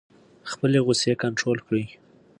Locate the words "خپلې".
0.51-0.79